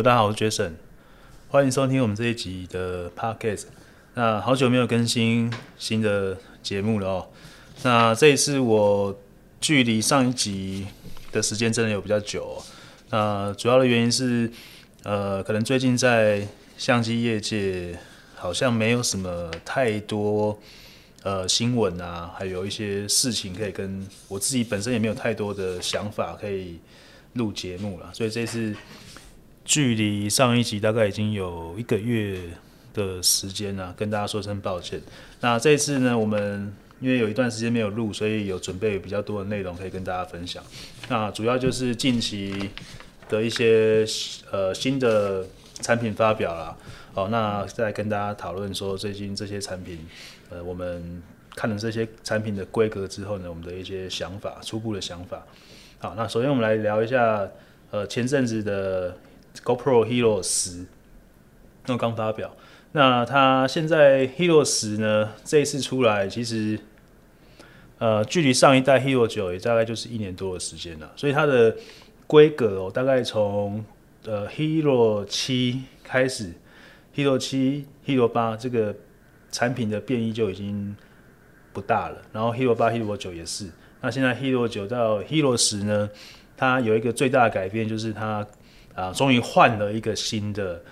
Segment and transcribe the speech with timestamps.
[0.00, 0.72] 大家好，我是 Jason，
[1.50, 3.64] 欢迎收听我们这一集的 Podcast。
[4.14, 7.28] 那好久没有更新新的节目了哦。
[7.82, 9.14] 那这一次我
[9.60, 10.86] 距离上一集
[11.30, 12.62] 的时间真的有比较久哦。
[13.10, 14.50] 那主要的原因是，
[15.02, 16.48] 呃，可能最近在
[16.78, 17.96] 相机业界
[18.34, 20.58] 好像没有什么太多
[21.22, 26.78] 呃新闻啊，还有一些事情可以跟我自己本身也没有太多的想法可以
[27.34, 28.74] 录节目了，所以这次。
[29.64, 32.38] 距离上一集大概已经有一个月
[32.92, 35.00] 的时间了，跟大家说声抱歉。
[35.40, 40.62] 那这次呢，我们因为有一段时间没有录，所以有准备比较多的内容可以跟大家分享。
[41.08, 42.70] 那主要就是近期
[43.28, 44.04] 的一些
[44.50, 46.76] 呃新的产品发表啦。
[47.14, 49.98] 好，那再跟大家讨论说最近这些产品，
[50.50, 51.22] 呃，我们
[51.54, 55.46] 看了这些产品的规格之后呢，我们的一些想法，初步的想法。
[55.98, 57.48] 好，那首先我们来聊一下，
[57.90, 59.16] 呃，前阵子的。
[59.64, 60.86] GoPro Hero 十，
[61.86, 62.56] 那刚发表。
[62.92, 65.32] 那它现在 Hero 十呢？
[65.44, 66.78] 这一次出来，其实
[67.98, 71.10] 呃，距离上一代 Hero 九也大概就是一年多的时间了。
[71.16, 71.74] 所以它的
[72.26, 73.84] 规格哦，大概从
[74.24, 76.52] 呃 Hero 七开始
[77.14, 78.94] ，Hero 七、Hero 八这个
[79.50, 80.94] 产品的变异就已经
[81.72, 82.20] 不大了。
[82.32, 83.70] 然后 Hero 八、Hero 九也是。
[84.00, 86.10] 那现在 Hero 九到 Hero 十呢，
[86.56, 88.46] 它有一个最大的改变，就是它。
[88.94, 90.82] 啊，终于换了一个新的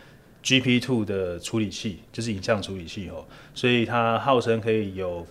[0.43, 5.27] GP2 的处理器，就是影像处理器哦，所以它号称可以有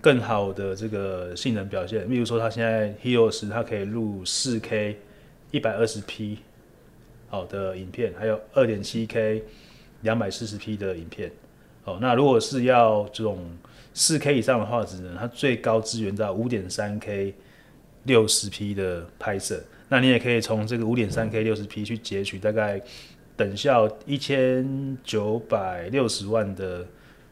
[0.00, 2.08] 更好的这个性能表现。
[2.08, 4.96] 例如说，它现在 Hero 10它可以录 4K
[5.52, 6.36] 120P
[7.28, 9.42] 好的影片，还有 2.7K
[10.04, 11.30] 240P 的影片。
[11.84, 13.44] 哦，那如果是要这种
[13.94, 17.32] 4K 以上的画质呢，它最高支援到 5.3K
[18.06, 19.60] 60P 的拍摄。
[19.92, 22.80] 那你也可以从这个五点三 K 六十 P 去截取大概
[23.36, 26.86] 等效一千九百六十万的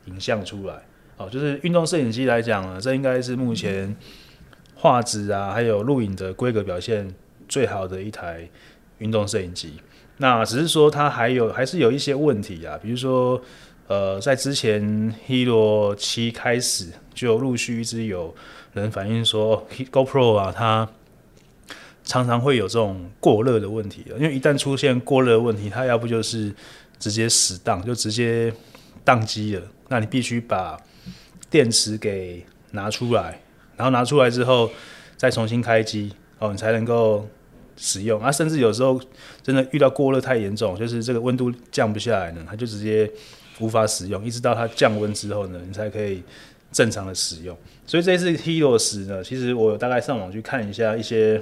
[0.04, 0.74] 影像出来，
[1.16, 3.96] 哦，就是运动摄影机来讲呢，这应该是目前
[4.74, 7.10] 画质啊，还有录影的规格表现
[7.48, 8.46] 最好的一台
[8.98, 9.72] 运动摄影机。
[10.18, 13.40] 那只是说它还有还是有一些问题啊，比如说
[13.86, 14.82] 呃，在之前
[15.26, 18.34] Hero 七开始就陆续一直有
[18.74, 20.86] 人反映说 GoPro 啊，它
[22.02, 26.52] 常常会有这种过热的问题，因为一旦出现过热问题，它要不就是
[26.98, 28.52] 直接死档，就直接
[29.04, 29.62] 宕机了。
[29.88, 30.76] 那你必须把
[31.48, 33.40] 电池给拿出来，
[33.76, 34.70] 然后拿出来之后
[35.16, 37.28] 再重新开机，哦，你才能够
[37.76, 38.20] 使用。
[38.20, 39.00] 啊，甚至有时候
[39.42, 43.08] 真的遇到过热太严重，就是这个温度降不下来呢，它就直接
[43.60, 46.22] 无法使用，一直到它降温之后呢，你才可以
[46.72, 47.56] 正常的使用。
[47.86, 51.40] 所以这次 Hero 10呢，其实我大概上网去看一下一些。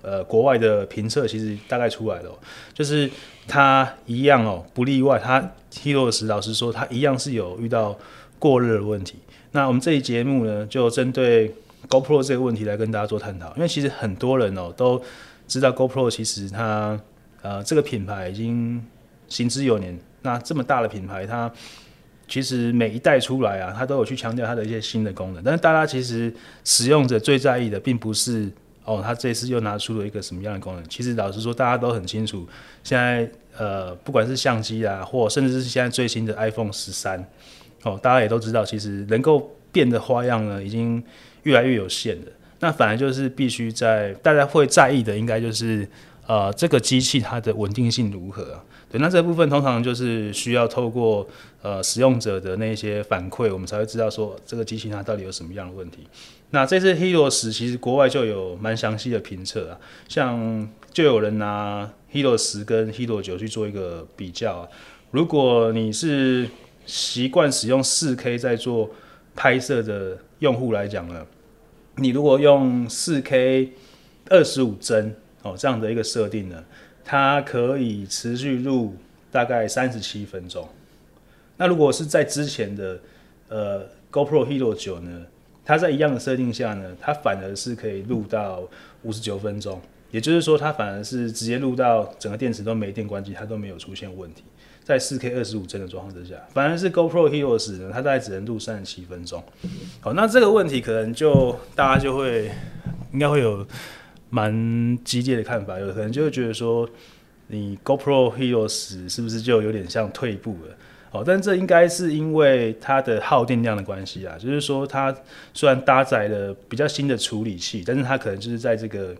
[0.00, 2.30] 呃，国外的评测其实大概出来了，
[2.72, 3.10] 就是
[3.48, 5.18] 它一样哦，不例外。
[5.18, 5.40] 它
[5.72, 7.98] Hero 10老实说，它一样是有遇到
[8.38, 9.16] 过热的问题。
[9.50, 11.52] 那我们这一节目呢，就针对
[11.88, 13.52] GoPro 这个问题来跟大家做探讨。
[13.56, 15.02] 因为其实很多人哦都
[15.48, 16.98] 知道 GoPro 其实它
[17.42, 18.80] 呃这个品牌已经
[19.28, 19.98] 行之有年。
[20.22, 21.50] 那这么大的品牌，它
[22.28, 25.42] 其实每一代出来啊，它都有去强调它的一些新的功能。
[25.42, 26.32] 但是大家其实
[26.64, 28.48] 使用者最在意的，并不是。
[28.88, 30.82] 哦，他这次又拿出了一个什么样的功能？
[30.88, 32.48] 其实老实说，大家都很清楚。
[32.82, 37.22] 现在呃，不管是相机啊，或甚至是现在最新的 iPhone 十三，
[37.82, 41.04] 哦，大家也都知道，其实能够变的花样呢，已经
[41.42, 42.32] 越来越有限了。
[42.60, 45.86] 那反而就是必须在大家会在意的，应该就是
[46.26, 48.64] 呃，这个机器它的稳定性如何啊？
[48.90, 51.28] 对，那这部分通常就是需要透过
[51.60, 56.06] 呃使用者的那些反馈，我们才会知道说这个机器它到底有什么样的问题。
[56.50, 59.78] 那这次 Hero 10其实国外就有蛮详细的评测啊，
[60.08, 64.68] 像就有人拿 Hero 10跟 Hero 9去做一个比较啊。
[65.10, 66.48] 如果你是
[66.86, 68.90] 习惯使用 4K 在做
[69.36, 71.26] 拍摄的用户来讲呢，
[71.96, 73.68] 你如果用 4K
[74.30, 76.64] 二十五帧哦这样的一个设定呢，
[77.04, 78.96] 它可以持续录
[79.30, 80.66] 大概三十七分钟。
[81.58, 82.98] 那如果是在之前的
[83.48, 85.26] 呃 GoPro Hero 9呢？
[85.68, 88.66] 它在一样的设定下呢，它反而是可以录到
[89.02, 89.78] 五十九分钟，
[90.10, 94.44] 也就是说，它反而是直接录到整个电池都没电关机，它都没有出现问题。
[94.82, 99.44] 在四 K 二十五帧的状况之下，反而是 GoPro Hero 10呢，它大概只能录三十七分钟。
[100.00, 102.50] 好，那这个问题可能就大家就会
[103.12, 103.66] 应该会有
[104.30, 106.88] 蛮激烈的看法，有可能就会觉得说，
[107.48, 110.74] 你 GoPro Hero 10是不是就有点像退步了？
[111.10, 115.14] 哦，但这应该是因为它的耗电量的关系啊，就是说它
[115.54, 119.14] 虽然搭载了比较新的处理器，但是它可能就是在这个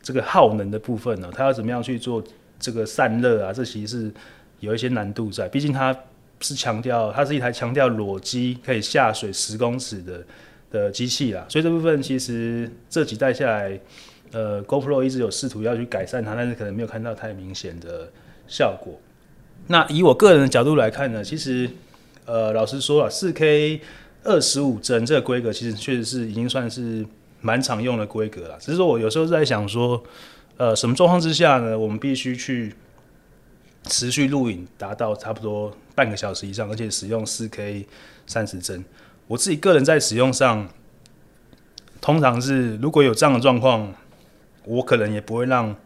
[0.00, 2.24] 这个耗能的部分呢，它要怎么样去做
[2.58, 4.12] 这个散热啊，这其实是
[4.60, 5.46] 有一些难度在。
[5.48, 5.94] 毕竟它
[6.40, 10.24] 是强调，它是一台强调裸机可以下水十公尺的
[10.70, 13.78] 的机器啦，所以这部分其实这几代下来，
[14.32, 18.10] 呃，GoPro 一直有试图要去改善它，但是可能没有看到太明显的
[18.48, 18.98] 效果。
[19.70, 21.70] 那以我个人的角度来看呢，其实，
[22.24, 23.80] 呃，老实说啊，四 K
[24.24, 27.06] 二十五帧这个规格，其实确实是已经算是
[27.40, 28.58] 蛮常用的规格了。
[28.58, 30.02] 只是说我有时候在想说，
[30.56, 32.74] 呃，什么状况之下呢，我们必须去
[33.84, 37.86] 持续录影达到差不多半个小时以上，而且使用四 K
[38.26, 38.84] 三十帧。
[39.28, 40.68] 我自己个人在使用上，
[42.00, 43.94] 通常是如果有这样的状况，
[44.64, 45.76] 我可能也不会让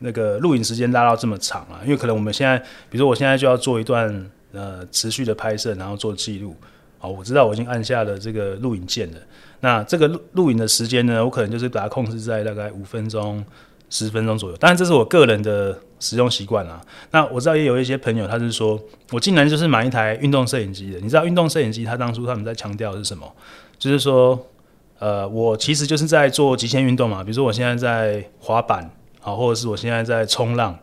[0.00, 2.58] 那个录影时间拉到这么长啊，因为可能我们现在，
[2.90, 6.54] 比如说我现在就要做一段呃持续的拍摄，然后做记录。
[6.98, 9.18] 好，我知道我已经按下了这个录影键了。
[9.60, 13.44] 那这个录录影的时间呢，我可能就是把它控制在大概五分钟、
[13.90, 14.56] 十分钟左右。
[14.56, 16.80] 当然，这是我个人的使用习惯啊。
[17.10, 18.78] 那我知道也有一些朋友，他是说
[19.10, 21.00] 我竟然就是买一台运动摄影机的。
[21.00, 23.30] 你知道运动摄影机，他当初他们在强调的是什么？
[23.78, 24.46] 就是说，
[24.98, 27.22] 呃，我其实就是在做极限运动嘛。
[27.22, 28.90] 比如说我现在在滑板，
[29.24, 30.78] 啊，或者是我现在在冲浪。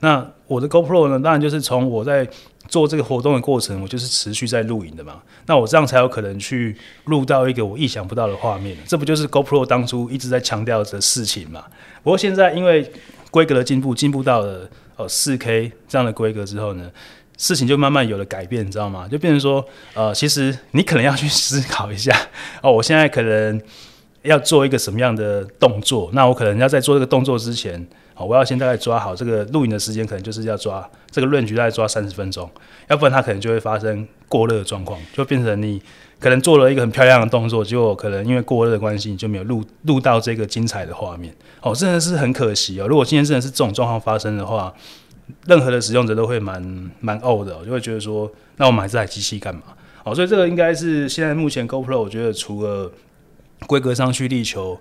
[0.00, 2.28] 那我的 GoPro 呢，当然就是从我在
[2.66, 5.22] 做这个活动的过程，我就是持续在录影的嘛。
[5.46, 8.76] 那我这样才有可能去录到一个我意想不到的画面。
[8.84, 11.64] 这不就是 GoPro 当初一直在强调的事情嘛？
[12.02, 12.90] 不过现在因为
[13.30, 16.90] 规格的进步，进步到了呃四 K 这样的规格之后呢，
[17.38, 19.06] 事情就慢慢有了改变，你知道吗？
[19.08, 19.64] 就变成说，
[19.94, 22.16] 呃，其实你可能要去思考一下
[22.60, 23.60] 哦，我现在可能
[24.22, 26.10] 要做一个什么样的动作？
[26.12, 27.84] 那我可能要在做这个动作之前，
[28.14, 32.48] 哦，我要先大概抓好这个录影的时间，可能就是要抓这个论局大概抓三十分钟，
[32.88, 35.82] 要不然它可能就会发生过热的状况，就变成你
[36.20, 41.34] 可能做了一个很漂亮的动作，结果可能因为过热的关系，你就没有录录到这个精彩的画面。
[41.60, 42.86] 哦，真的是很可惜哦。
[42.86, 44.72] 如果今天真的是这种状况发生的话，
[45.46, 49.62] 任何的使用者都会蛮蛮呕的，就会觉得说，那我买这台机器干嘛？
[50.04, 52.90] 哦，所以这个应该是现在目前 GoPro 我觉得除了
[53.66, 54.78] 规格上去力求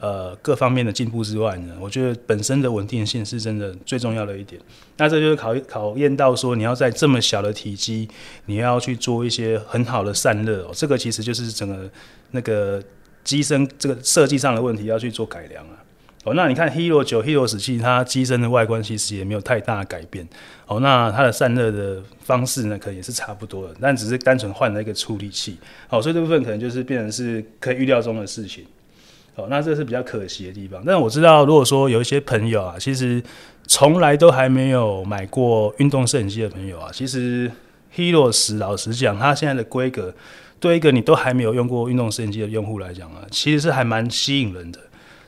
[0.00, 4.60] 呃各方面的进步之外呢，我觉得本身的稳定性是真的最重要的一点。
[4.98, 8.08] 那这就是考考验到说，你要在这么小的体积，
[8.46, 11.90] 你要去做一些很好的散热哦，这个其实就是整个
[12.32, 12.82] 那个
[13.24, 15.76] 机身这个设计上的问题要去做改良啊。
[16.26, 20.26] 哦，那你看 Hero 9 Hero 十七，它机身的外观其实也没有太大的改变。
[20.66, 25.56] 哦，那它的散热的方式呢，可能也是差不多的，但只是单纯换了一个处理器。
[25.86, 28.64] 好，所以这部分可能就是变成是可以预料中的事情。
[29.36, 30.82] 哦，那这是比较可惜的地方。
[30.84, 33.22] 但我知道，如果说有一些朋友啊，其实
[33.68, 37.48] 从来都还没有买过运动摄影机的朋友啊，其实
[37.94, 40.12] Hero 10老实讲，它现在的规格，
[40.58, 44.80] 对一个你都还没有用过运动摄影机的用户来讲啊，其实是还蛮吸引人的。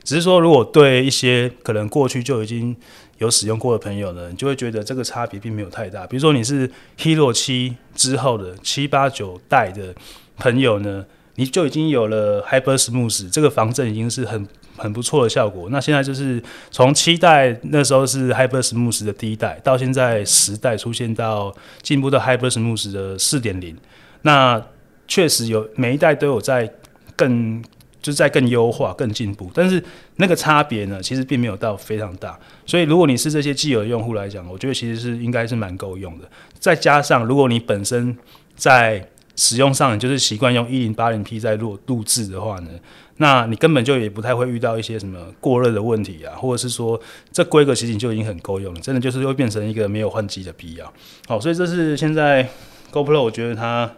[0.03, 2.75] 只是说，如果对一些可能过去就已经
[3.19, 6.07] 有使用过的朋友呢，你就会觉得这个差别并没有太大。
[6.07, 9.93] 比如说你是 Hero 七之后的七八九代的
[10.37, 11.05] 朋友呢，
[11.35, 14.47] 你就已经有了 Hyper Smooth 这个防震已经是很
[14.77, 15.69] 很不错的效果。
[15.69, 16.41] 那现在就是
[16.71, 23.77] 从七代那时候是 Hyper Smooth 的第一代，到现在十代出现到进步到 Hyper Smooth 的四点零，
[24.21, 24.65] 那
[25.07, 26.73] 确实有每一代都有在
[27.15, 27.61] 更。
[28.01, 29.83] 就是在更优化、更进步，但是
[30.15, 32.39] 那个差别呢，其实并没有到非常大。
[32.65, 36.29] 所以，如果你是这些既有用户来讲，我觉得其实是应该是蛮够用的。
[36.57, 38.17] 再加上，如果你本身
[38.55, 42.69] 在使用上，你就是习惯用一零八零 P 在录录制的话呢，
[43.17, 46.99] 那你根本就也不太会遇到一些什么过热的问题啊，或者是说
[47.33, 50.93] 这规格其实就已经很够用了，真的就是会变成一个没有换机的必要。
[51.27, 52.47] 好，所以这是现在
[52.93, 53.91] GoPro 我觉得它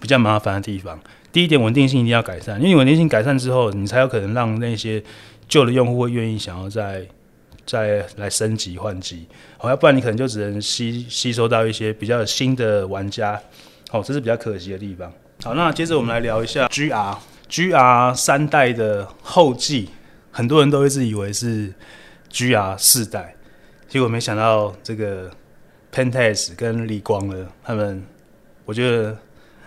[0.00, 0.98] 比较麻烦的地方。
[1.34, 5.02] 第一点，稳定性一定要改善，因为稳定性改善之后，你才有可能让那些
[5.48, 7.04] 旧的用户会愿意想要再
[7.66, 9.26] 再来升级换机，
[9.58, 13.36] 好，要不然你可能就只能吸吸收到一些比较新的玩家，
[13.88, 15.12] 好，这是比较可惜的地方。
[15.42, 17.18] 好，那接着我们来聊一下 GR
[17.50, 19.88] GR 三代的后继，
[20.30, 21.74] 很多人都一直以为是
[22.30, 23.34] GR 四代，
[23.88, 25.28] 结果没想到这个
[25.92, 28.04] Pentax 跟理光了，他们
[28.64, 29.18] 我觉得。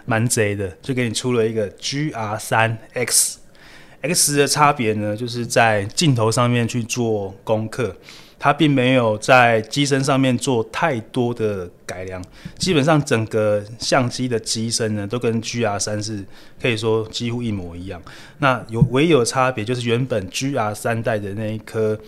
[0.07, 7.93] 蛮贼的，就给你出了一个 GR 三 X，X 的差别呢，就是在镜头上面去做功课，
[8.39, 12.23] 它并没有在机身上面做太多的改良，
[12.57, 16.23] 基本上整个相机的机身呢，都跟 GR 三是
[16.61, 18.01] 可以说几乎一模一样。
[18.37, 21.99] 那有唯有差别就是原本 GR 三代的那一颗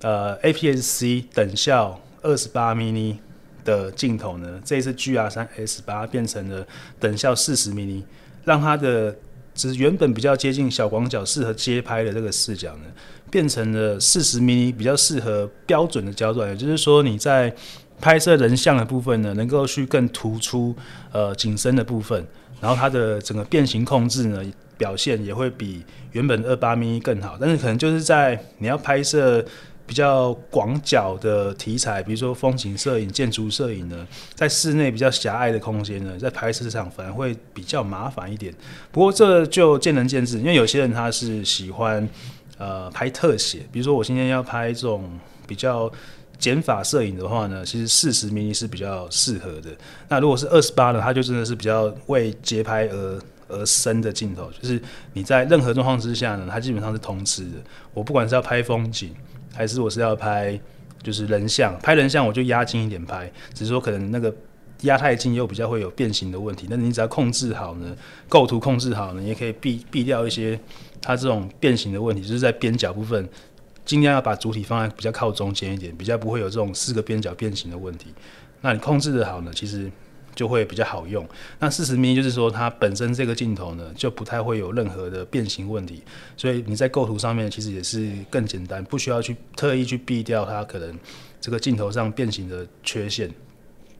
[0.00, 3.18] 呃 APS-C 等效二十八 mm。
[3.64, 6.66] 的镜头呢，这一次 GR 三 S 把它变成了
[6.98, 8.02] 等效四十 mm，
[8.44, 9.14] 让它的
[9.54, 12.84] 只是原本比较接近小广角、适合街拍的这个视角呢，
[13.30, 17.54] 变成了四十 mm 比较适合标准的焦段，也就是说你在
[18.00, 20.74] 拍摄人像的部分呢，能够去更突出
[21.12, 22.26] 呃景深的部分，
[22.60, 24.42] 然后它的整个变形控制呢，
[24.76, 29.44] 表现也会比原本二八 mm 更好，但是可能就是在你要拍摄。
[29.84, 38.54] 比较广角的题材，比如说风景摄影、建筑摄影呢，在室内比较狭隘的空间呢，在拍摄上反而会比较麻烦一点。
[38.90, 42.08] 不过这就见仁见智，因为有些人他是喜欢
[42.56, 45.10] 呃拍特写，比如说我今天要拍这种
[45.46, 45.90] 比较
[46.38, 49.70] 减法摄影的话呢，其实四十 mm 是比较适合的。
[50.08, 54.80] 那如果是二十八呢，它就真的是比较为街拍而而生的镜头，就是
[55.12, 57.56] 你在任何状况之下呢，它基本上是通吃的。
[57.92, 59.14] 我不管是要拍风景。
[59.54, 60.58] 还是我是要拍，
[61.02, 64.34] 就是人像，拍人像我就压近一点拍，只是说可能那个
[64.82, 66.66] 压太近又比较会有变形的问题。
[66.70, 67.96] 那你只要控制好呢，
[68.28, 70.58] 构图控制好呢，也可以避避掉一些
[71.00, 73.28] 它这种变形的问题，就是在边角部分
[73.84, 78.14] 尽量要把主体放在比较靠中间一点，比较不会有这种四个边角变形的问题。
[78.60, 79.90] 那你控制的好呢，其实。
[80.34, 81.26] 就会比较好用。
[81.58, 86.02] 那四十 mm 就是说，它本身这个镜头呢，就不太会有任何的变形问题，
[86.36, 90.98] 所以你在构图上面其实也是更简单，不需要去特意去避掉它可能
[91.40, 93.30] 这个镜头上变形的缺陷。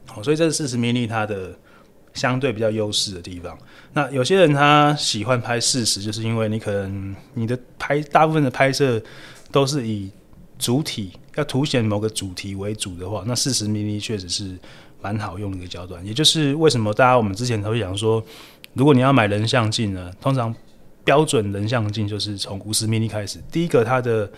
[0.07, 1.55] 好，所以这是四十 mm 它的
[2.13, 3.57] 相对比较优势的地方。
[3.93, 9.01] 那有些人他喜欢拍四十，就是因为你可能你的拍大部分的拍摄
[9.51, 10.09] 都是以
[10.57, 14.57] 主体要凸显某个主题为主的话，那四十 mm 确实是。
[15.03, 18.23] 蛮好用的一个焦段，也就是为什么大家我们之前都会讲说，
[18.71, 20.55] 如果你要买人像镜呢，通常
[21.03, 23.37] 标准人像镜就是从五十 mm 开始。
[23.51, 24.31] 第一个它的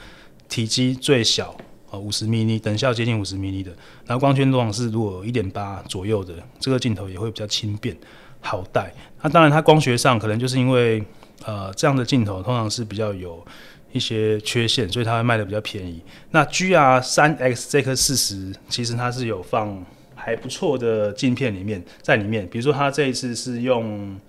[0.49, 1.55] 体积最小
[1.91, 3.69] 啊，五十 mm 等效接近五十 mm 的，
[4.07, 7.95] 然后光圈通常是如果一点八左右的，这个镜头也会比较轻便
[8.41, 8.91] 好带。
[9.21, 11.03] 那当然它光学上可能就是因为
[11.45, 13.45] 呃这样的镜头通常是比较有
[13.91, 16.01] 一些缺陷，所以它会卖得比较便宜。
[16.31, 19.85] 那 GR 三 X 这颗四十其实它是有放。
[20.25, 24.19] 还不错的镜片里面，在里面，比如说它这一次是用，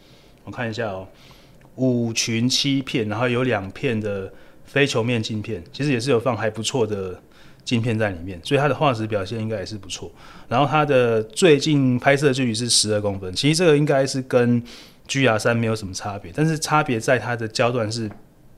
[0.44, 1.08] 我看一下哦，
[1.76, 4.30] 五群七片，然后有两片的
[4.66, 7.18] 非球面镜片，其实也是有放还不错的
[7.64, 10.12] 镜片在里面，所以它的画质表现应该也是不错。
[10.48, 14.62] 然后它的最近拍摄距离是十二公分，其实这个应该是跟
[15.08, 18.10] GR 三没有什么差别，但是差别在它的焦段是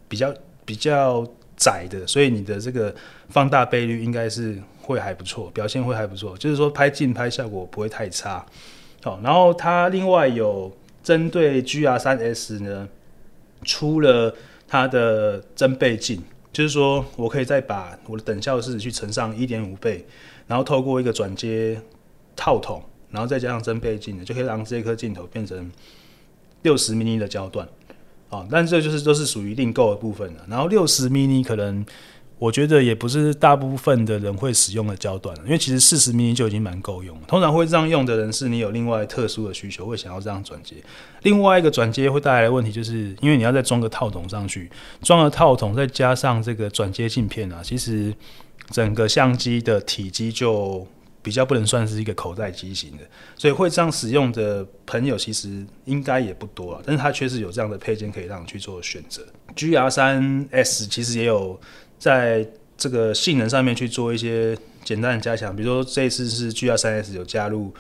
[0.09, 1.25] 比较比较
[1.57, 2.93] 窄的，所以你的这个
[3.29, 4.61] 放大倍率应该是。
[4.89, 8.45] 会还不错，表现会还不错，就是说拍近拍效果不会太差。
[9.03, 12.89] 好，然后它另外有针对 GR 三 S 呢，
[13.65, 14.35] 出了
[14.67, 20.07] 它的增倍镜，就是说我可以再把我的等效式去乘上一点五倍，
[20.47, 21.79] 然后透过一个转接
[22.35, 25.71] 套筒，然后再加上增倍镜呢，就可以让这颗镜头变成
[26.63, 27.69] 六十 mm 的焦段。
[28.31, 30.47] 啊，但这就是都是属于另购的部分了。
[30.49, 31.85] 然后六十 mm 可能。
[32.39, 37.23] 我觉得也不是大部分的人会使用的焦段，因为其实四十 m 就已经蛮够用了。
[37.27, 40.77] 通常会这样用的人，是你有另外特殊的需求，会想要这样转接。
[41.23, 44.71] 另外一个转接会带来的问题，就是因为你要再装个套筒上去，
[45.03, 48.15] 装了套筒再加上这个转接镜片啊，其实
[48.71, 50.87] 整个相机的体积就
[51.21, 52.99] 比较不能算是一个口袋机型的，
[53.37, 56.83] 所以会这样使用的朋友其实应该也不多啊。
[56.87, 59.27] 但是它确实有这样的配件可以让你去做选择。
[59.57, 61.61] GR 三 S 其实也有。
[61.99, 67.75] 在这个性能上面去做一些简单的加强，比如说这一次是 GR 三 S 有加入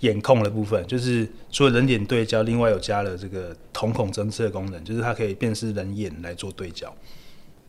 [0.00, 6.86] 眼控的部分，就是除了人脸对焦，另外有加了这个瞳孔侦测功能，就是它可以辨识人眼来做对焦。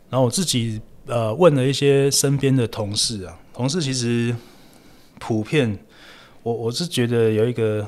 [0.10, 4.36] 然后我自己呃问了一些身边的同事啊，同事其实
[5.20, 5.76] 普遍，
[6.44, 7.88] 我我是觉得有一个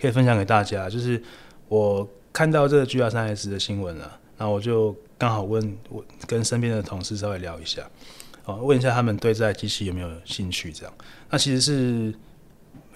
[0.00, 1.22] 可以分享给大家，就是
[1.68, 4.96] 我看到这个 GR 三 S 的新闻了，然后我就。
[5.22, 7.88] 刚好问我跟身边的同事稍微聊一下，
[8.44, 10.72] 哦，问一下他们对这台机器有没有兴趣？
[10.72, 10.92] 这样，
[11.30, 12.12] 那其实是，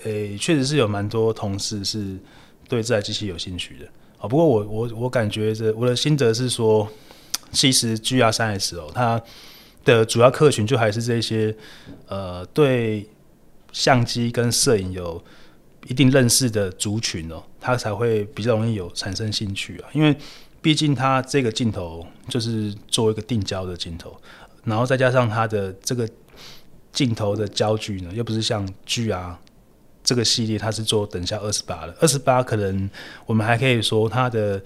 [0.03, 2.19] 诶、确实是有蛮多同事是
[2.69, 3.87] 对这台机器有兴趣的。
[4.19, 6.89] 哦，不过我我我感觉这我的心得是说，
[7.53, 9.23] 其实 GR 三 S 哦，它
[9.85, 11.55] 的主要客群就还是这些，
[12.09, 13.09] 呃，对
[13.71, 15.25] 相机跟摄影有
[15.87, 20.17] 一定认识的族群哦，它才会比较容易有产生兴趣啊，因为。
[20.63, 24.17] 毕竟它这个镜头就是做一个定焦的镜头，
[24.65, 26.09] 然后再加上它的这个
[26.93, 29.35] 镜头的焦距呢，又不是像 GR
[30.03, 31.95] 这个系列，它是做等效二十八的。
[32.01, 32.91] 二十八可能
[33.27, 34.61] 我们还可以说它的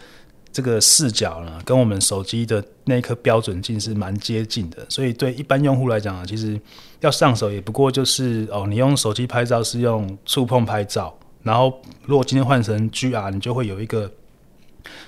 [0.50, 4.86] 这个视角呢，跟我们手机的那颗标准镜是蛮接近的。
[4.88, 6.58] 所以对一般用户来讲啊，其实
[7.00, 14.10] 要上手也不过就是哦，你用手机拍照是用触碰拍照，然后如果今天换成 GR，你就会有一个。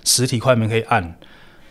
[0.05, 1.19] 实体快门可以按，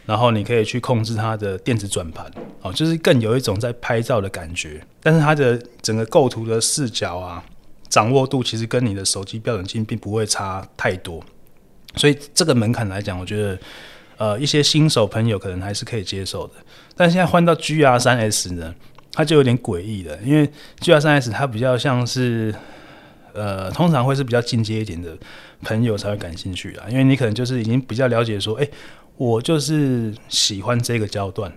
[0.06, 2.30] 然后你可以去控制它的电子转盘，
[2.62, 4.82] 哦，就是更有一种在拍照的感觉。
[5.02, 7.44] 但是它的整个构图的视角啊，
[7.90, 11.24] 掌握度其实跟你的手机标准镜并不会差太多。
[11.96, 13.60] 所以这个门槛来讲，我觉得
[14.18, 16.54] 呃一些新手朋友可能还是可以接受的。
[16.96, 18.74] 但现在换到 GR 三 S 呢，
[19.14, 22.54] 它就有点诡异了，因为 GR 三 S 它比较像是。
[23.34, 25.18] 呃，通常会是比较进阶一点的
[25.62, 28.68] 朋友才会感兴趣啊，因为你可能就是已经比较了解说，哎、
[29.18, 31.52] 我就是喜欢这个焦段，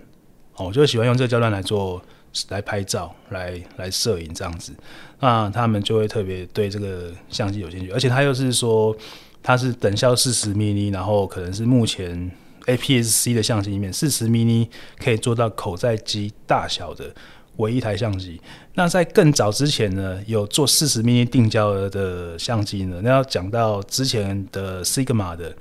[0.55, 2.01] 哦，我就喜欢用这个焦段来做
[2.49, 4.73] 来拍照、来来摄影这样子，
[5.19, 8.95] 那他们就会特别对这个相机有兴趣，而且它又是说
[9.41, 12.31] 它是等效四十 mini，然后可能是目前
[12.65, 14.67] APS-C 的相机里面四十 mini
[14.97, 17.13] 可以做到口载机大小的。
[17.57, 18.39] 唯一台相机，
[18.73, 22.99] 那在更早之前呢，有做四十 mm 定焦的相机呢。
[23.03, 25.55] 那要讲到之前的 Sigma 的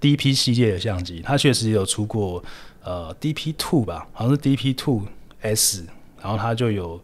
[0.00, 2.42] DP 系列的相机，它确实有出过
[2.82, 5.02] 呃 DP Two 吧，好像是 DP Two
[5.42, 5.84] S，
[6.22, 7.00] 然后它就有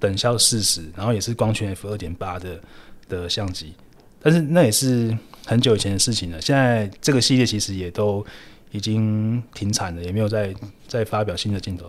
[0.00, 2.60] 等效四十，然后也是光圈 F 二点八的
[3.08, 3.74] 的相机，
[4.20, 6.40] 但是那也是很久以前的事情了。
[6.40, 8.24] 现在这个系列其实也都
[8.72, 10.52] 已经停产了，也没有再
[10.88, 11.88] 再发表新的镜头。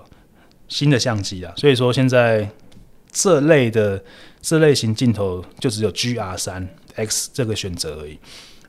[0.68, 2.50] 新的相机啊，所以说现在
[3.12, 4.04] 这类的
[4.42, 8.20] 这类型镜头就只有 GR 三 X 这个选择而已。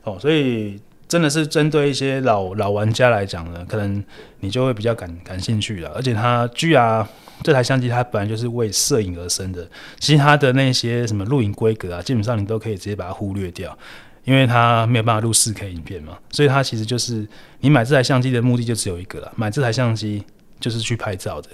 [0.03, 4.03] 哦，所以真的是针对一些老老玩家来讲呢，可能
[4.39, 5.89] 你就会比较感感兴趣了。
[5.89, 7.05] 而且它 GR
[7.43, 9.67] 这台相机它本来就是为摄影而生的，
[9.99, 13.77] 其实它的那些什么录影规格啊，基本上你都可以直接把它忽略掉，
[14.23, 16.17] 因为它没有办法录 4K 影片嘛。
[16.31, 17.27] 所以它其实就是
[17.59, 20.23] 你买这台相机的目的就只有一个了，买这台相机
[20.59, 21.49] 就是去拍照的。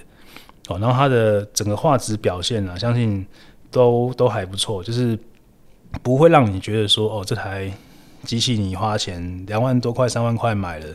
[0.68, 3.26] 哦，然后它的整个画质表现啊，相信
[3.70, 5.18] 都都还不错，就是
[6.02, 7.70] 不会让你觉得说，哦，这台
[8.24, 10.86] 机器你花钱两万多块、三万块买了，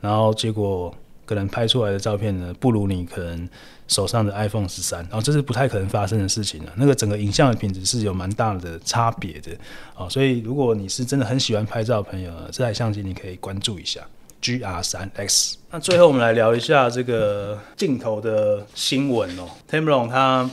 [0.00, 0.94] 然后结果
[1.24, 3.48] 可能拍出来的照片呢，不如你可能
[3.88, 6.72] 手上的 iPhone 十三，然后这是不太可能发生的事情了。
[6.76, 9.52] 那个整个影像的品质是有蛮大的差别的，
[9.96, 14.00] 哦，所以如果你是真的很喜欢拍照的朋友呢，这台相机你可以关注一下。
[14.42, 19.48] GR 三 X，那最后我们来聊一下这个镜头的新闻哦。
[19.68, 20.48] Tamron 它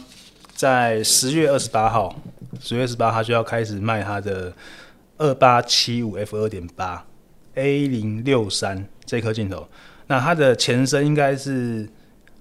[0.56, 2.16] 在十月二十八号，
[2.60, 4.52] 十月二十八号就要开始卖它的
[5.18, 7.06] 二八七五 F 二点八
[7.56, 9.68] A 零六三这颗镜头。
[10.08, 11.88] 那它的前身应该是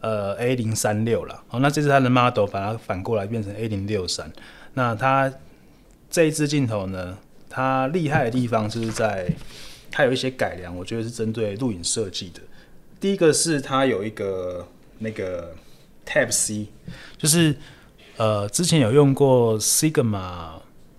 [0.01, 1.43] 呃 A 零三六了。
[1.49, 4.33] 好，那这次它的 model 把它反过来变成 A 零六三。
[4.75, 5.31] 那它
[6.09, 7.19] 这一支镜头呢，
[7.51, 9.31] 它厉害的地方就是在。
[9.93, 12.41] 它有一些改良，我觉得是针对录影设计的。
[12.99, 14.67] 第一个是它有一个
[14.99, 15.55] 那个
[16.07, 16.67] Type C，
[17.19, 17.55] 就是
[18.17, 20.53] 呃之前有用过 Sigma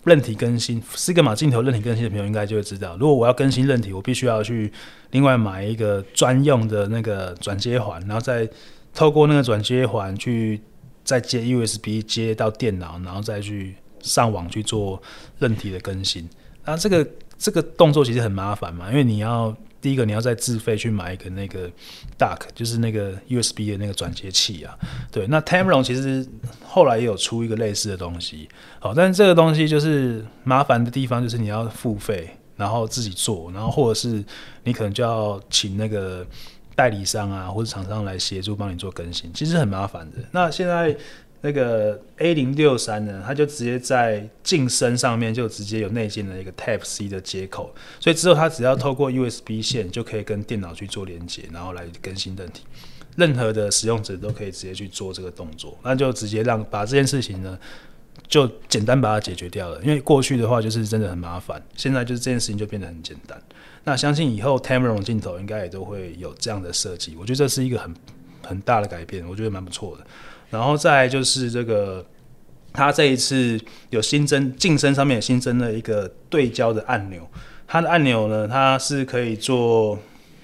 [0.03, 4.71] 韧体更新，Sigma 镜头韧体更新的朋友应该就会知道，如果我要更新韧体，我必须要去
[5.09, 8.47] 另外买一个专用的那个转接环，然后再
[8.93, 10.61] 透过那个转接环去
[11.03, 15.01] 再接 USB 接到电脑，然后再去上网去做
[15.39, 16.29] 韧体的更新。
[16.63, 17.07] 那这个。
[17.43, 21.69] 这个动作其实很麻烦嘛，因为你要第一个你要再自费去买一个那个
[22.17, 24.73] dock，就是那个 USB 的那个转接器啊。
[25.11, 26.25] 对，那 Tamron 其实
[26.65, 28.47] 后来也有出一个类似的东西，
[28.79, 34.23] 好，但是这个东西就是麻烦的地方就是你要付费，然后自己做，然后或者是
[34.63, 36.25] 你可能就要请那个
[36.75, 40.19] 代理商啊或者厂商来协助帮你做更新，其实很麻烦的。
[40.31, 40.95] 那现在。
[41.45, 52.63] 那个 A 零六三呢，它就直接在镜身上面就直接有内建的一个 Type C 的接口，所以之后它只要透过 USB 线就可以跟电脑去做连接，然后来更新韧体。
[53.17, 57.59] 任何的使用者都可以直接去做这个动作，那就直接让把这件事情呢
[58.27, 59.79] 就简单把它解决掉了。
[59.83, 63.39] 因为过去的话就是真的很麻烦，现在就是这件事情就变得很简单。
[63.83, 67.93] 那相信以后 Tamron 镜头应该也都会有这样的设计，我觉得这是一个很
[68.41, 70.07] 很大的改变，我觉得蛮不错的。
[70.53, 72.05] 然后再就是这个，
[72.71, 77.27] 它这一次有新增镜身上面有新增了一个对焦的按钮。
[77.67, 79.97] 它的按钮呢，它是可以做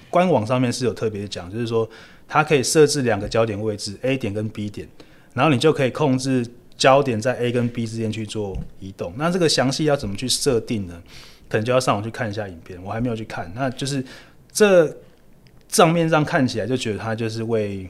[0.10, 1.88] 官网上面是有特别讲，就是说
[2.28, 4.90] 它可以设置两个焦点位置 A 点跟 B 点，
[5.36, 6.44] 然后你就可以控制
[6.76, 9.14] 焦点在 A 跟 B 之间去做移动。
[9.16, 11.00] 那这个详细要怎么去设定呢？
[11.48, 13.52] 可能就要上网去看一下影片，我还没有去看。
[13.56, 14.04] 那就是
[14.52, 14.92] 这
[15.68, 17.88] 账面上看起来就觉得它就是为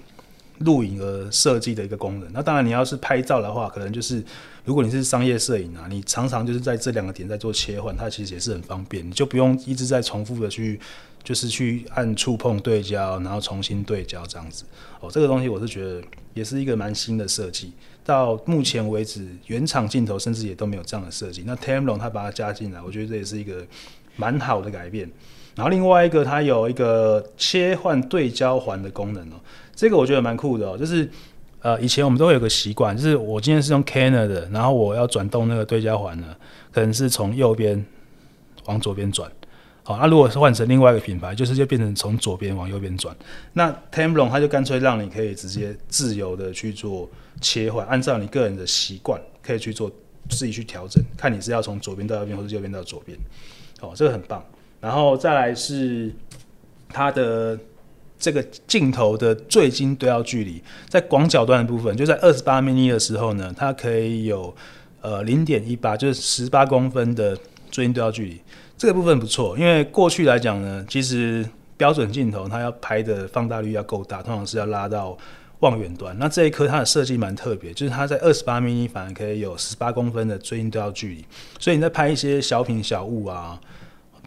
[0.59, 2.29] 录影而设计的一个功能。
[2.31, 4.23] 那当然，你要是拍照的话，可能就是
[4.65, 10.79] 如果你是商业摄影啊，你常常就是在这两个点在做切换，它其实也是很方便，你就不用一直在重复的去，
[11.23, 14.63] 就是去按触碰对焦，然后重新对焦这样子。
[14.99, 16.01] 哦，这个东西我是觉得
[16.33, 17.71] 也是一个蛮新的设计。
[18.03, 21.43] 到目前为止，原厂镜头甚至也都没有这样的设计。
[21.45, 23.65] 那 Tamron 它把它加进来，我觉得这也是一个
[24.15, 25.09] 蛮好的改变。
[25.59, 29.35] 然后另外一个，它有一个切换对焦环的功能哦，
[29.75, 30.77] 这个我觉得蛮酷的哦。
[30.77, 31.11] 就是
[31.59, 36.33] 呃，以前我们都会有个习惯，就是我今天是用 Canon 的，然后我要转动那个对焦环呢，
[36.71, 37.85] 可能是从右边
[38.67, 39.29] 往左边转。
[39.83, 43.13] 好，那、如果是换成另外一个品牌，就是就变成从左边往右边转。
[43.51, 47.09] 那 Tamron 它就干脆让你可以直接自由的去做
[47.41, 49.91] 切换，按照你个人的习惯可以去做
[50.29, 53.17] 自己去调整，看你是要从左边到右边，或是右边到左边。
[53.81, 54.41] 哦，这个很棒。
[54.81, 56.11] 然后再来是
[56.87, 57.59] 它的
[58.17, 64.53] 这个镜头的最近对焦距离，在广角端的部分，就在二十八 mm 的时候呢，它可以有
[65.01, 67.37] 呃零点一八，就是十八公分的
[67.69, 68.41] 最近对焦距离，
[68.77, 69.57] 这个部分不错。
[69.57, 71.45] 因为过去来讲呢，其实
[71.77, 75.17] 标准镜头它要拍的放大率要够大，通常是要拉到
[75.59, 76.17] 望远端。
[76.19, 81.25] 那这一颗它的设计蛮特别，就是它在二十八 mm 反而可以有十八公分的最近对焦距离，
[81.59, 83.59] 所以你在拍一些小品小物啊。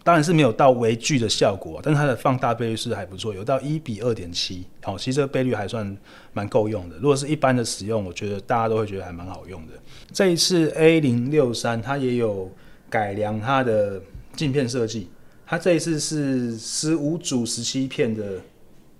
[0.03, 5.97] 当然是没有到微距的效果，但是它的放大倍率是还不错，有到一比二点七，好，其实这个倍率还算
[6.33, 6.97] 蛮够用的。
[6.97, 9.73] 如果是一般的使用，我觉得大家都会觉得还蛮好用的。
[10.11, 12.51] 这一次 A 零六三它也有
[12.89, 14.01] 改良它的
[14.35, 15.09] 镜片设计，
[15.45, 18.41] 它这一次是十五组十七片的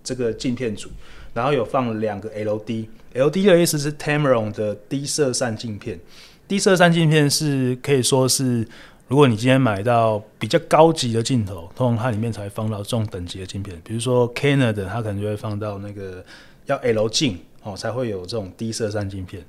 [0.02, 0.90] 这个镜片组，
[1.34, 6.00] 然后有放两个 LD，LD 的意思是 Tamron 的低色散镜片，
[6.48, 8.66] 低色散镜片是可以说是。
[9.14, 16.26] 如果你今天买到比较高级的镜头，通常它里面才会放到这种等级的镜片，比如说 Canon 的，它可能就会放到那个
[16.66, 19.46] 要 L 镜哦，才会有这种低色散镜片。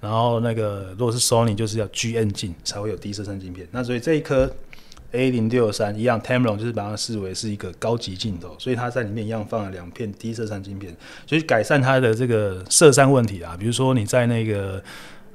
[0.00, 3.68] 然后那个如果是 Sony，就是要 G N 镜才会有低色散镜片。
[3.72, 4.50] 那所以这一颗
[5.12, 13.54] A 零六三一样，Tamron 就是把它视为是一个高级镜头，所以它在里面一样放了两片低色散镜片，所以改善它的这个色散问题啊。
[13.60, 14.82] 比如说你在那个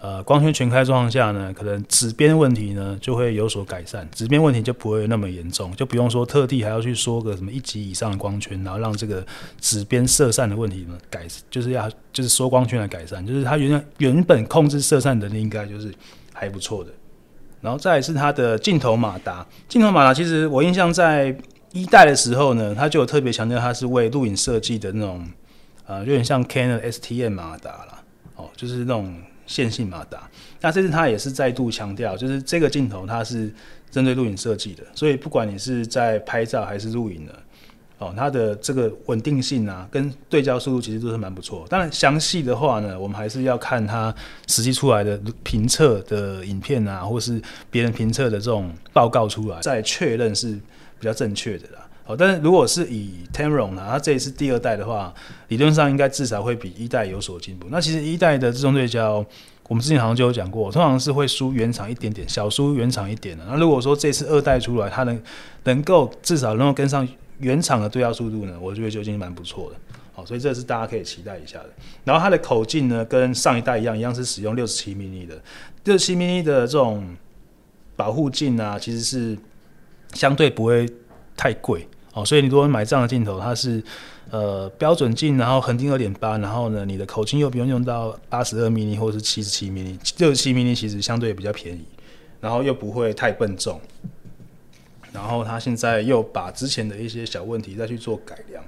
[0.02, 9.22] 呃，光圈全开状况下呢，可能紫边问题呢就会有所改善，紫边问题就不会那么严重，就不用说特地还要去说个什么一级以上的光圈，然后让这个
[9.60, 15.94] 紫边色散的问题呢改，就是要就是缩光圈来改善，就是它原原本控制色散能力应该就是
[16.34, 16.90] 还不错的。
[17.60, 21.36] 然后再是它的镜头马达，镜头马达其实我印象在
[21.74, 25.28] 一代的时候呢，它就有特别强调它是为录影设计的那种，
[25.86, 28.02] 呃，有点像 Canon STM 马达啦，
[28.38, 29.14] 哦，就是那种。
[29.50, 30.30] 线性马达，
[30.62, 33.52] 那这次它也是再度强调，就是这个镜头它是
[33.90, 37.34] 针对录影设计的，所以不管你是在拍照还是录影的，
[37.98, 41.66] 哦，它的这个稳定性啊，跟对焦速度其实都是蛮不错。
[41.68, 44.14] 当然详细的话呢，我们还是要看它
[44.46, 50.54] 实际出来的评测的影片啊，或是别人评测的这种报告出来，再确认是
[51.00, 51.88] 比较正确的啦。
[52.10, 55.13] 哦，但是如果是以 Tamron 啊，它这一次第二代的话，
[55.50, 57.67] 理论上应该至少会比一代有所进步。
[57.69, 59.24] 那其实一代的自动对焦，
[59.67, 63.45] 我们之前好像就有讲过，通常是会输原厂一点点，小输原厂一点的。
[63.48, 65.22] 那如果说这次二代出来，它能
[65.65, 69.76] 能够至少能够跟上原厂的对焦速度呢，我觉得就已经蛮不错的。
[70.12, 71.69] 好，所以这是大家可以期待一下的。
[72.04, 75.39] 然后它的口径呢，跟上一代一样，一样是使用六十七 mm 的，
[75.84, 77.15] 六十七 mm 的这种
[77.95, 79.38] 保护镜啊，其实是
[80.15, 80.89] 相对不会
[81.38, 81.88] 太贵。
[82.19, 83.82] 哦，所以你如果买这样的镜头，它是
[84.29, 91.86] 呃标准镜，然后恒定二点八，然后呢，你的口径又不用用到八十二 mm 或者是七十七 mm，六十七 mm 其实相对比较便宜，
[92.41, 93.79] 然后又不会太笨重，
[95.13, 98.63] 然后它现在又把之前的一些小问题再去做改良，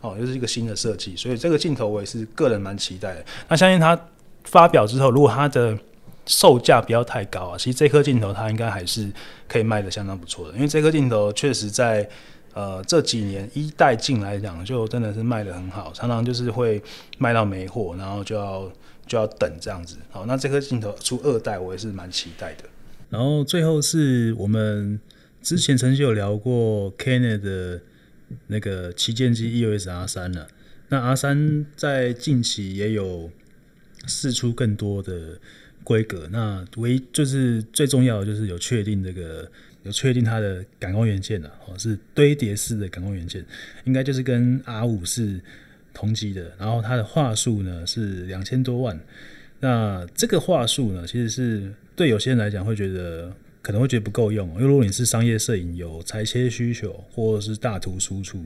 [0.00, 3.24] 哦，又是一个新的设计，所以这个镜头我也是个人蛮期待的。
[3.48, 3.98] 那相信它
[4.44, 5.76] 发表之后，如果它的
[6.26, 9.12] 售价不要太高啊，其实这颗镜头它应该还是
[9.46, 12.08] 可以卖得相当不错的，因为这颗镜头确实在。
[12.54, 16.80] 呃，这几年一代进来讲，就真的是卖得很好，常常就是会
[17.18, 18.72] 卖到没货，然后就要
[19.08, 19.96] 就要等这样子。
[20.08, 22.62] 好，那这颗镜头出二代，我也是蛮期待的。
[23.10, 25.00] 然后最后是我们
[25.42, 27.80] 之前曾经有聊过 Canon 的
[28.46, 30.46] 那个旗舰机 EOS R 三了。
[30.90, 33.32] 那 R 三在近期也有
[34.06, 35.40] 释出更多的
[35.82, 39.50] 规格，那唯一就是最重要的就是有确定这个。
[39.84, 43.44] 有确定它的感光元件了，哦，是堆叠式的感光元件，
[43.84, 45.38] 应该就是跟 R 五是
[45.92, 46.50] 同级的。
[46.58, 48.98] 然后它的话术呢是两千多万，
[49.60, 58.42] 那这个话术呢，其实是对有些人来讲会觉得可能会觉得不够用，因为如果你是商业摄影有裁切需求或者是大图输出，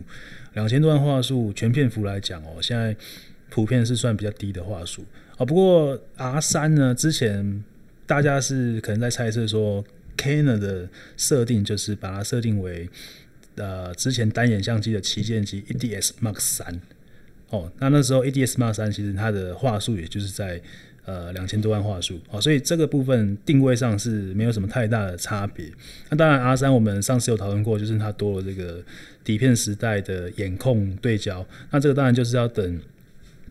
[0.54, 2.96] 两千多万话术全片幅来讲哦，现在
[3.48, 5.04] 普遍是算比较低的话术
[5.36, 5.46] 啊。
[5.46, 7.64] 不过 R 三呢，之前
[8.06, 9.84] 大家是可能在猜测说。
[10.18, 12.90] Canon 的设定就是把它设定为
[13.54, 16.80] 呃之前单眼相机的旗舰机 EDS Mark 三
[17.48, 20.60] 哦，那那时候 EDS Mark 三其实它的话术也就是在
[21.06, 25.64] 呃两千多万话术，哦，所以这个部分定位上是没有什么太大的差别。
[26.10, 28.82] 那当然 R 三我们上次有讨论过，就是它多了这个
[29.24, 32.78] 底片时代的眼控对焦，那这个当然就是要等。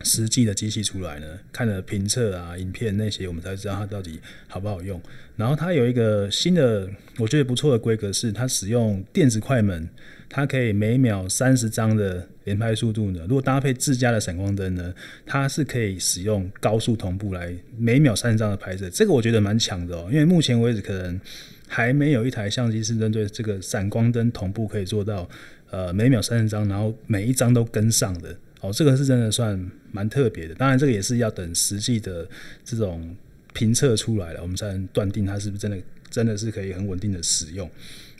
[0.02, 5.00] 实际的机器出来呢，看了评测啊、影片那些，我们才知道它到底好不好用。
[5.36, 9.88] 然后它有一个新的，我觉得不错的规格是，它使用电子快门，
[10.28, 13.20] 它可以每秒三十张的连拍速度呢。
[13.28, 14.92] 如果搭配自家的闪光灯呢，
[15.24, 18.90] 它是可以使用高速同步来每秒三十张的拍摄。
[18.90, 21.20] 这个我觉得蛮强的哦，因为目前为止可能
[21.68, 25.28] 还没有一台相机是针对这个闪光灯同步可以做到
[25.70, 28.36] 呃每秒三十张，然后每一张都跟上的。
[28.60, 30.54] 哦，这个是真的算蛮特别的。
[30.54, 32.28] 当然，这个也是要等实际的
[32.64, 33.16] 这种
[33.52, 35.78] 评测出来了，我们才能断定它是不是真的
[36.10, 37.70] 真的是可以很稳定的使用。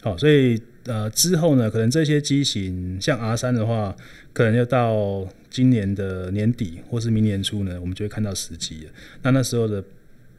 [0.01, 3.97] 好，所以呃之后呢，可能这些机型像 R 三的话，
[4.33, 8.91] 可能要到今年的年底或是明年初呢，我们就会看到实机了。
[9.23, 9.83] 那那时候的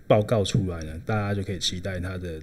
[0.07, 2.39] 报告出来呢，大家就可以期待它的。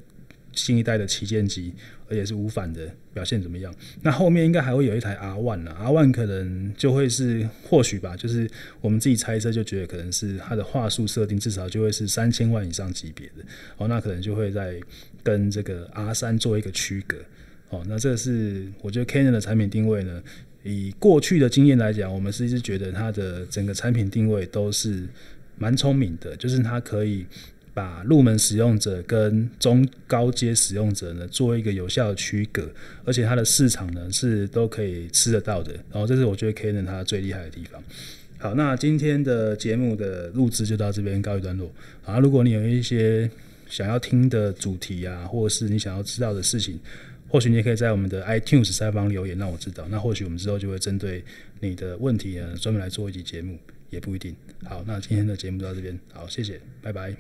[0.57, 1.73] 新一代的旗舰机，
[2.09, 3.73] 而且是无反的表现怎么样？
[4.03, 13.45] 那后面应该还会有一台 R One 了，R One 可能就会是或许吧，就是我们自己猜测就觉得可能是它的话术设定至少就会是三千万以上级别的
[13.77, 14.81] 哦，那可能就会在
[15.23, 17.19] 跟这个 R 三做一个区隔
[17.69, 17.85] 哦。
[17.87, 20.23] 那这是我觉得 Canon 的产品定位呢，
[20.65, 25.07] 以过去的经验来讲，我们是一直觉得它的整个产品定位都是
[25.59, 27.27] 蛮聪明的，就是它可以。
[27.77, 32.67] 把入门使用者跟中高阶使用者呢做一个有效的区隔，
[33.05, 35.75] 而且它的市场呢是都可以吃得到的。
[35.93, 37.83] 然后这是我觉得 Canon 它最厉害的地方。
[38.39, 41.71] 好，那今天的节目的录制就到这边告一段落。
[42.07, 43.31] 啊，如果你有一些
[43.69, 46.79] 想要听的主题啊，或者是你想要知道的事情，
[47.29, 49.87] 或许你也可以在我们的 iTunes 下方留言让我知道。
[49.91, 51.23] 那或许我们之后就会针对
[51.61, 53.59] 你的问题呢专门来做一集节目。
[53.97, 54.37] 也不一定。
[54.65, 55.99] 好，那今天的节目到这边。
[56.13, 57.17] 好，谢谢，拜拜。